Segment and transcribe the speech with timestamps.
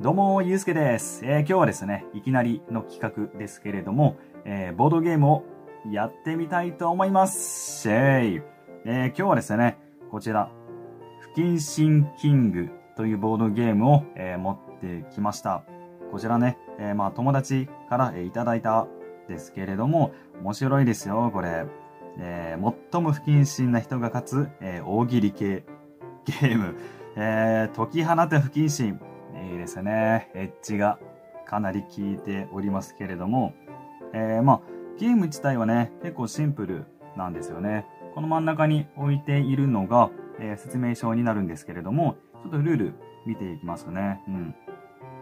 [0.00, 1.20] どうも、ゆうすけです。
[1.26, 5.44] えー今日はですね、いきなりの企画ですけれども、えーボードゲームを
[5.92, 7.82] やってみたいと思います。
[7.82, 8.42] シェイ。
[8.86, 9.76] えー今日はですね、
[10.10, 10.50] こちら、
[11.34, 15.64] 不謹慎キングというボードゲームを、え持ってきました。
[16.10, 18.88] こちらね、えまあ友達から、えいただいた
[19.28, 20.12] ですけれども、
[20.42, 21.66] 面白いですよ、これ。
[22.16, 22.56] え
[22.90, 25.62] 最も不謹慎な人が勝つ、え大喜利系
[26.24, 26.74] ゲーム。
[27.16, 28.98] え解き放て不謹慎。
[29.52, 30.30] いいですね。
[30.34, 30.98] エッジが
[31.46, 33.54] かなり効いておりますけれども、
[34.12, 34.60] えーまあ、
[34.98, 36.86] ゲーム自体はね、結構シンプル
[37.16, 37.86] なんですよね。
[38.14, 42.94] この真ん中に置いているのが、えー説明書になるんですけれども、ちょっとルール
[43.26, 44.22] 見ていきますね。
[44.28, 44.54] うん。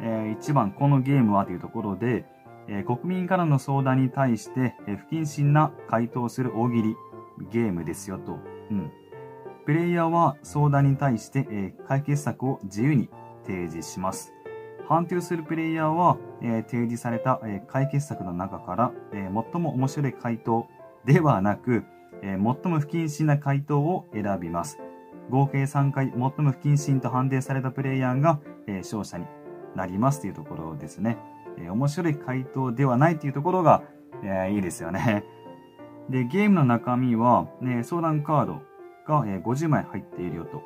[0.00, 2.24] え1番、このゲームはというところで、
[2.68, 6.96] えー国民からの相談に対して、えー不謹慎な回答する大喜利
[7.50, 8.38] ゲームですよと。
[8.70, 8.90] うん。
[9.64, 13.08] プレイヤーは相談に対して、えー解決策を自由に
[13.48, 14.32] 提示します。
[14.88, 20.66] 判定するプレイヤーは、えー提示された、えー解決策の中から、えー最も面白い回答
[21.04, 21.84] ではなく、
[22.22, 24.78] えー最も不謹慎な回答を選びます。
[25.30, 29.26] 合計3回最も不謹慎と判定されたプレイヤーが、えー勝者に
[29.74, 31.18] なりますというところですね。
[31.58, 33.82] えー面白い回答ではないというところが、
[34.22, 35.24] えーいいですよね。
[36.08, 38.54] で、ゲームの中身は、ね、相談カード
[39.06, 40.62] が、えー50枚入っているよと。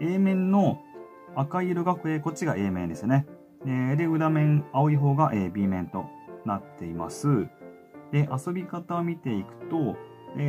[0.00, 0.80] A 面の
[1.36, 3.26] 赤色が、えこっちが A 面ですね。
[3.64, 6.04] で、裏面、青い方が、B 面と
[6.44, 7.48] なっています。
[8.12, 9.96] で、遊び方を見ていくと、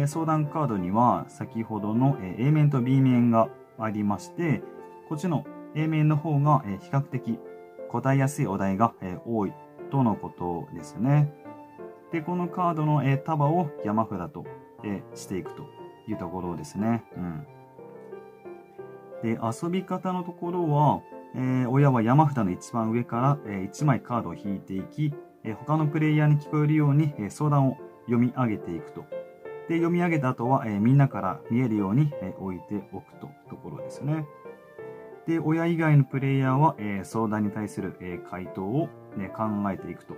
[0.07, 4.61] 相談カードには先ほどの、A 面と B 面がありまして、
[5.09, 7.39] こっちの A 面の方が、比較的
[7.89, 8.93] 答えやすいお題が、
[9.25, 9.53] 多い
[9.91, 11.33] とのことですね。
[12.11, 14.45] で、このカードの、束を山札と、
[15.13, 15.67] していくと
[16.07, 17.03] いうところですね。
[17.15, 17.45] うん。
[19.23, 21.01] で、遊び方のところは、
[21.35, 29.05] えー親は山札の一番上から、え1枚カードを引いていき、え他のプレイヤーに聞こえるように、え相談を読み上げていくと。
[29.69, 34.25] で、読み上げた後は、えみんなから見えるように、え置いておくとところですね。
[35.27, 40.15] で、親以外のプレイヤーは、え相談に対する、え回答を、ね、考えていくと。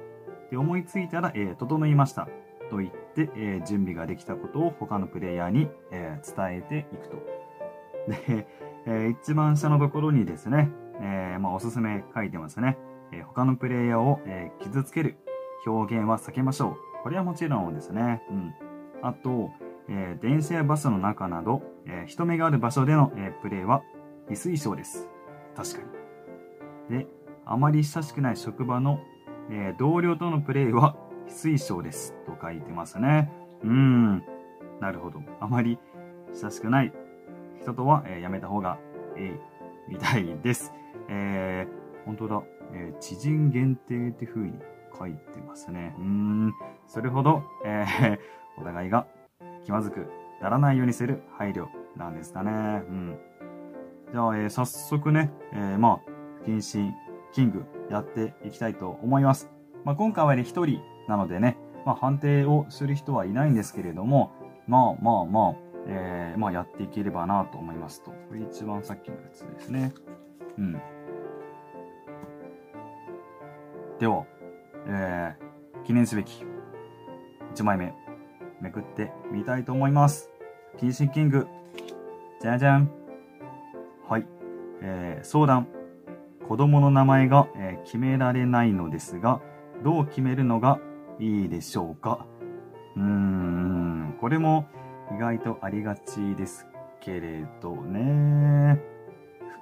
[0.50, 2.28] で、思いついたら、え整いました。
[2.70, 7.18] と言って、え準備ができたことを他のプレイヤーに、え伝えていくと。
[8.28, 8.48] で、
[8.86, 10.70] えー一番下のところにですね、
[11.02, 12.78] えーまあ、おすすめ書いてますね。
[13.12, 15.18] えー他のプレイヤーを、えー傷つける
[15.66, 17.04] 表現は避けましょう。
[17.04, 18.24] これはもちろんですね。
[18.30, 18.54] うん。
[19.02, 19.52] あと、
[19.90, 23.84] えー電車やバスの中など、えー人目がある場所での、えープレイは
[24.28, 25.10] 非推奨です。
[25.56, 25.80] 確か
[26.90, 26.98] に。
[27.00, 27.08] で、
[27.46, 29.00] あまり親しくない職場の、
[29.50, 30.96] えー同僚とのプレイは
[31.28, 32.14] 非推奨です。
[32.26, 33.32] と書いてますね。
[33.64, 34.24] うーん。
[34.80, 35.22] なるほど。
[35.40, 35.78] あまり
[36.34, 36.94] 親しくない
[37.62, 38.78] 人とは、えーやめた方が
[39.18, 39.32] いい
[39.90, 40.74] みたいです。
[41.10, 42.44] えー、本当だ。
[42.74, 44.54] えー知人限定って風に
[44.98, 45.96] 書いてますね。
[45.98, 46.54] うーん。
[46.88, 48.20] それほど、えー
[48.62, 49.08] お互いが
[49.64, 50.08] 気まずく
[50.42, 52.84] ならないようにする配慮なんですかね。
[52.88, 53.18] うん。
[54.12, 56.00] じゃあ、えー早速ね、えーまあ、
[56.44, 56.94] 不謹慎
[57.32, 59.52] キングやっていきたいと思います。
[59.84, 64.32] まあ、今回はね、一人なのでね、まあ、判定をする人はいないんですけれども、
[64.68, 65.56] まあまあまあ、
[65.88, 68.12] えーまあ、やっていければなと思いますと。
[68.12, 69.94] これ一番さっきのやつですね。
[70.58, 70.74] うん。
[74.00, 74.26] では、
[74.88, 76.44] えー、記念すべき
[77.54, 77.94] 1枚目、
[78.62, 80.30] めくってみたいと思います。
[80.78, 81.48] 謹慎キング、
[82.42, 82.90] じゃじゃん。
[84.10, 84.26] はい。
[84.82, 85.68] えー、相談。
[86.48, 89.42] 子供の名前が、えー決められないのですが、
[89.84, 90.80] どう決めるのが
[91.20, 92.26] いいでしょうか
[92.96, 94.66] うーん、これも
[95.12, 96.68] 意外とありがちです
[97.00, 98.80] けれどね。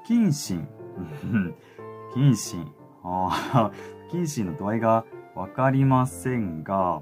[0.05, 0.67] 不謹慎。
[2.13, 2.71] 不謹慎。
[3.03, 7.01] 不謹慎の度合いがわかりませんが、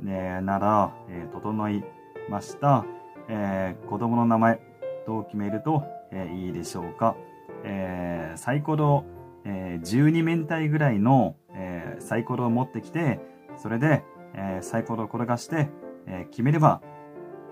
[0.00, 1.84] ね、なら、えー整い
[2.28, 2.84] ました。
[3.28, 4.60] えー子供の名前、
[5.06, 7.16] どう決めると、えーいいでしょうか。
[7.64, 9.04] えサイコロ、
[9.44, 13.20] えー12面体ぐらいの、えサイコロを持ってきて、
[13.56, 14.02] それで、
[14.34, 15.68] えサイコロを転がして、
[16.06, 16.80] え決めれば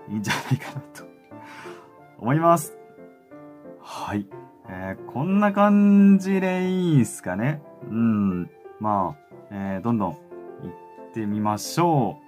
[0.09, 1.03] いいんじゃないかなと
[2.19, 2.77] 思います。
[3.79, 4.27] はい。
[4.69, 7.61] えーこんな感じでいいんすかね？
[7.89, 8.49] うん。
[8.79, 10.17] まあ、えーどんどん行
[11.09, 12.19] ってみましょ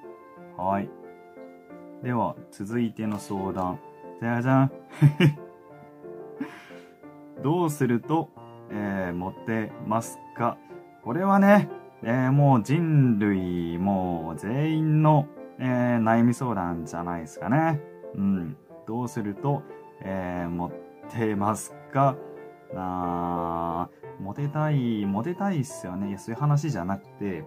[0.57, 0.61] う。
[0.61, 0.89] はい。
[2.03, 3.79] では、続いての相談。
[4.21, 4.71] じゃじゃん。
[7.43, 8.29] どうすると、
[8.71, 10.57] えー、持ってますか？
[11.03, 11.69] これはね、
[12.03, 15.27] えーもう人類、もう全員の、
[15.59, 17.81] えー悩み相談じゃないですかね。
[18.15, 18.57] うん。
[18.87, 19.61] どうすると、
[20.01, 20.71] えー持っ
[21.11, 22.15] てますか？
[22.75, 26.09] あー、モテたい、モテたいっすよね。
[26.09, 27.43] いや、そういう話じゃなくて、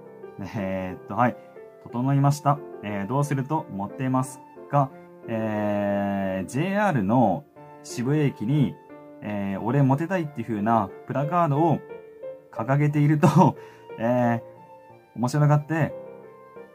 [0.56, 1.37] えー、っと、はい。
[1.85, 2.59] 整いました。
[2.85, 4.91] えー、どうするとモテますか？
[5.29, 7.44] えー、JR の
[7.82, 8.75] 渋谷駅に、
[9.20, 11.79] えー、俺モテたいっていう風なプラカードを
[12.53, 13.56] 掲げていると
[13.99, 15.93] えー、面白がって、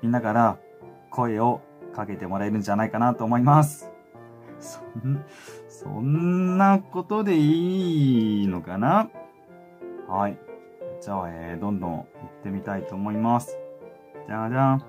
[0.02, 0.60] みんなから
[1.10, 1.62] 声を
[1.94, 3.92] かけてもらえるんじゃないかなと思います。
[4.60, 5.24] そん、
[5.68, 9.10] そんなことでいいのかな？
[10.08, 10.40] はい。
[11.02, 12.06] じゃあ、えー、どんどん行っ
[12.44, 13.58] てみたいと思います。
[14.28, 14.84] じゃじゃん。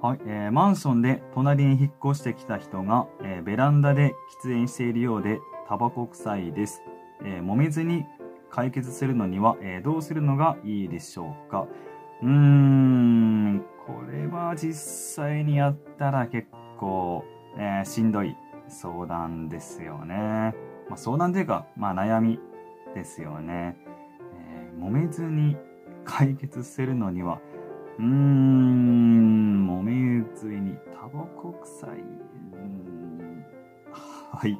[0.00, 5.38] はい、えー、マンションで隣に引っ越してきた人が、えー、ベランダで喫煙しているようで
[5.68, 6.82] タバコ臭いです。
[7.24, 8.04] えー、揉めずに
[8.50, 11.68] 解決するのには、えー、どうするのがいいでしょうか？
[12.20, 13.31] うーん、
[13.86, 14.74] これは実
[15.24, 16.48] 際にやったら結
[16.78, 17.24] 構、
[17.56, 18.36] えー、しんどい
[18.68, 20.54] 相談ですよね。
[20.88, 22.38] まあ、相談というか、まあ悩み
[22.94, 23.76] ですよね。
[24.34, 25.56] えー、揉めずに
[26.04, 27.40] 解決するのには、
[27.98, 31.90] うーん、揉めずに、タバコ臭い。
[33.92, 34.58] はい。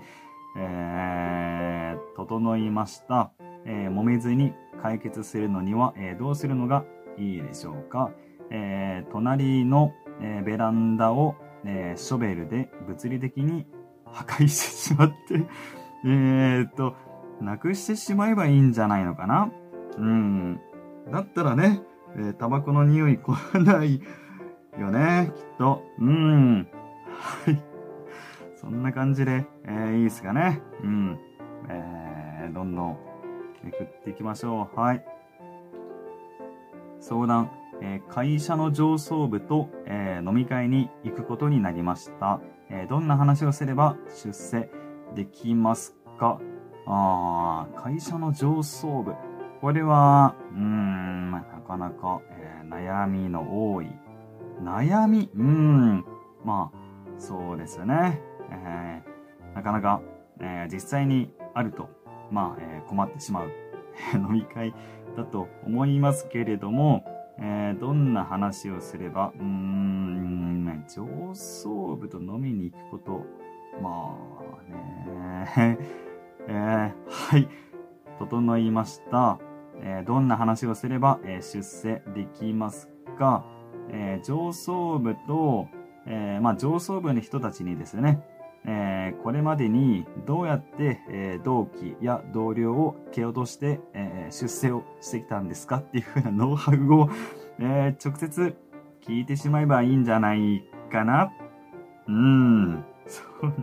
[0.59, 3.33] えー、整いました。
[3.65, 4.53] えー、揉めずに
[4.83, 6.85] 解決するのには、えー、どうするのが
[7.17, 8.11] いいでしょうか。
[8.55, 13.67] えー、隣の、えー、ベランダを、えー、ショベルで物理的に
[14.05, 15.47] 破壊してしまって
[16.05, 16.95] えっと、
[17.41, 19.51] なくしてしまえばいいんじゃないのかな？
[19.97, 20.61] うん。
[21.11, 21.81] だったらね、
[22.17, 24.03] えー、タバコの匂い来ない
[24.79, 25.83] よね、きっと。
[25.99, 26.69] うん。
[27.47, 27.63] はい。
[28.57, 30.61] そんな感じで、えー、いいですかね。
[30.83, 31.19] うん。
[31.69, 32.99] えー、どんどん
[33.63, 34.81] めくっていきましょう。
[34.81, 35.05] はい。
[37.01, 37.62] 相談。
[37.85, 42.41] えー、会社の上層部と、えー、飲み会に行くことになりました。
[42.71, 44.71] えー、どんな話をすれば出世
[45.17, 46.41] できますか？
[46.87, 49.15] あ会社の上層部。
[49.61, 53.89] これは、うーん、なかなか、えー、悩みの多い。
[54.63, 55.29] 悩み？
[55.35, 56.05] うーん。
[56.45, 56.79] まあ、
[57.19, 58.21] そうですよね。
[58.51, 60.01] えー、なかなか、
[60.41, 61.89] えー、実際にあると、
[62.31, 63.51] まあ、えー、困ってしまう
[64.15, 64.73] 飲み会
[65.17, 67.05] だと思いますけれども、
[67.39, 69.83] えー、どんな話をすれば、うーん、
[70.89, 73.27] 上層部と飲みに行くこと、
[73.81, 74.17] ま
[74.59, 75.79] あね、
[76.49, 77.49] えー、はい、
[78.19, 79.39] 整いました。
[79.85, 82.89] えー、どんな話をすれば、えー、出世できます
[83.19, 83.45] か、
[83.91, 85.69] えー、上層部と、
[86.07, 88.25] えまあ、上層部の人たちにですね、
[88.65, 97.09] えこれまでにどうやって、え同期や同僚を蹴落として、え出世をしてきたんですかっていうふうなノウハウを、
[97.59, 98.57] え直接
[99.01, 101.33] 聞いてしまえばいいんじゃないかな
[102.07, 102.85] うーん。
[103.07, 103.57] そんな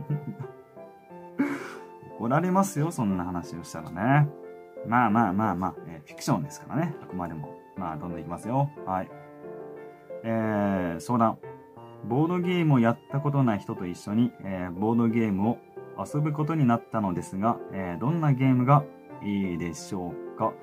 [2.18, 4.28] 怒られますよ、そんな話をしたらね。
[4.86, 6.94] まあまあまあまあ、え、フィクションですからね。
[7.02, 7.58] あくまでも。
[7.78, 8.70] まあ、どんどんいきますよ。
[8.86, 9.10] はい。
[10.24, 11.38] えー、相談。
[12.06, 15.58] ボードゲームをやったことない人と一緒に、えー、ボードゲームを
[15.98, 18.84] 遊ぶことになったのですが、えー、どんなゲームが
[19.24, 20.54] いいでしょうか？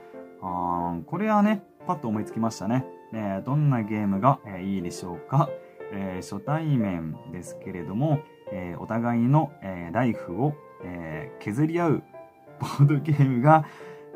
[0.42, 2.86] あこれはね、パッと思いつきましたね。
[3.12, 5.48] えー、どんなゲームが、えいいでしょうか、
[5.92, 8.20] え初対面ですけれども、
[8.52, 12.02] えお互いの、えライフを、え削り合う
[12.58, 13.64] ボードゲームが、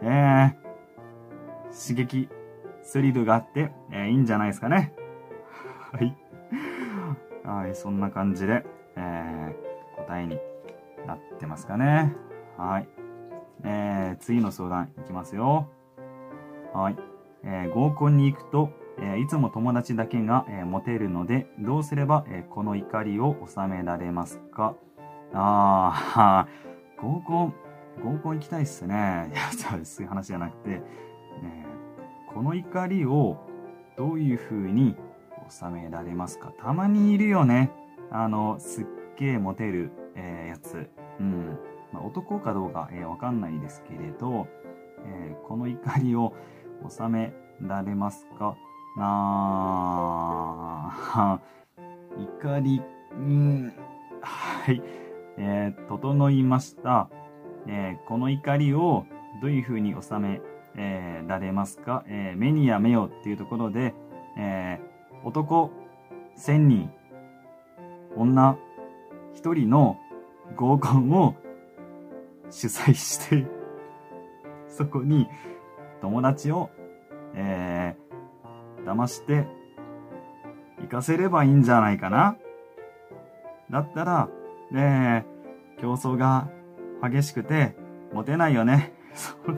[0.02, 0.56] え、
[1.70, 2.28] 刺激、
[2.82, 4.92] スリルがあって、え、いいんじゃないですかね。
[5.92, 6.16] はい。
[7.50, 8.64] はい、そんな感じで、
[8.96, 10.38] えー、答えに
[11.04, 12.14] なってますかね。
[12.56, 12.88] はい。
[13.64, 15.68] えー、次の相談いきますよ。
[16.72, 16.96] はい。
[17.42, 24.76] えー、合コンに行くと、えー、いつも友達だけが、えー、モテるので、どうすれば、えー、この怒りを収められますか？
[25.34, 27.54] あー、 合コン、
[28.04, 29.28] 合コン行きたいっすね。
[29.34, 30.82] いや、そういう話じゃなくて、ね、
[32.32, 33.38] この怒りを
[33.96, 34.94] どういう風に
[35.50, 36.52] 収められますか？
[36.58, 37.70] たまにいるよね。
[38.10, 40.88] あの、すっげえモテる、えー、やつ。
[41.18, 41.58] うん。
[41.92, 44.46] まあ、男かどうか、えー、わかんないですけれど、
[45.04, 46.32] えー、この怒りを
[46.88, 48.56] 収められますか？
[48.96, 49.00] な
[52.42, 53.72] 怒り、うん、
[54.20, 54.82] はい。
[55.36, 57.08] えー、整いました。
[57.66, 59.06] えー、この怒りを
[59.40, 60.40] どういうふうに収め、
[60.76, 63.94] えー、られますか、え、目にや目をっていうところで、
[64.36, 64.80] え、
[65.24, 65.70] 男
[66.36, 66.90] 1000人、
[68.16, 68.56] 女
[69.34, 69.98] 1人の
[70.56, 71.36] 合コンを
[72.50, 73.46] 主催して
[74.68, 75.28] そこに
[76.00, 76.70] 友達を、
[77.34, 79.46] えー、騙して
[80.80, 82.36] 行かせればいいんじゃないかな
[83.70, 84.28] だったら、
[84.70, 86.48] ねえ競争が
[87.02, 87.74] 激しくて、
[88.12, 88.92] モテないよね。
[89.14, 89.54] そん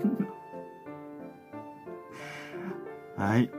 [3.17, 3.27] な。
[3.27, 3.51] はい。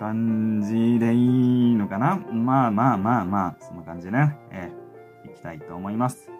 [0.00, 2.16] 感じでいいのかな？
[2.16, 4.38] まあまあまあまあ、そんな感じでね。
[4.50, 6.32] えー、いきたいと思います。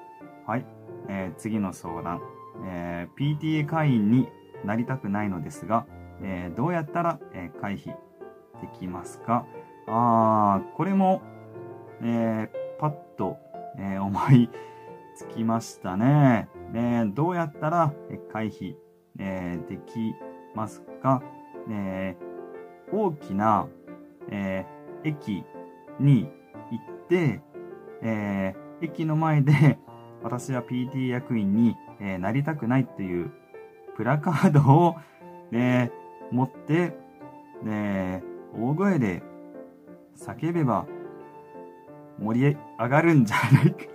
[0.46, 0.64] はい。
[1.08, 2.22] えー、次の相談。
[2.64, 4.28] えー、PTA 会員に
[4.64, 5.86] なりたくないのですが、
[6.22, 7.94] えー、どうやったら、えー、回避で
[8.78, 9.44] きますか？
[9.86, 11.20] あー、これも、
[12.02, 13.36] えー、パッと、
[13.78, 14.48] えー、思い
[15.16, 16.48] つきましたね。
[16.72, 18.74] えー、どうやったら、えー、回避、
[19.18, 20.14] えー、でき
[20.54, 21.22] ますか、
[21.70, 22.29] えー、
[22.92, 23.68] 大きな、
[24.30, 25.44] えー、駅
[25.98, 26.28] に
[26.70, 27.40] 行って、
[28.02, 29.78] えー、駅の前で
[30.22, 33.30] 私は PT 役員に、えー、なりたくないっていう
[33.96, 34.96] プラカードを、
[35.50, 35.90] ね、
[36.30, 36.96] 持って、
[37.62, 38.22] ね、
[38.54, 39.22] 大声で
[40.16, 40.86] 叫べば
[42.18, 43.84] 盛り上がるんじゃないか。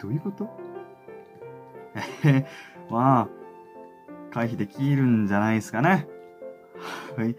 [0.00, 0.48] どういうこと？
[2.90, 3.28] まあ、
[4.34, 6.08] 回避できるんじゃないですかね。
[7.16, 7.36] はい。